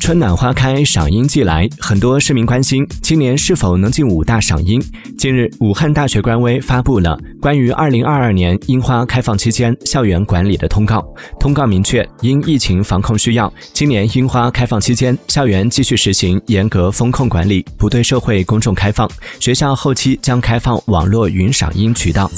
[0.00, 4.80] 春暖花开赏樱季来很多市民关心今年是否能进五大赏樱。
[5.18, 11.04] 近日武汉大学官微发布了关于二零二二年樱花开放期间校园管理的通告
[11.40, 19.10] 通告明确因疫情防控需要今年樱花开放期间校园继续实行严格风控管理不对社会公众开放
[19.40, 22.30] 学校后期将开放网络云赏樱渠道。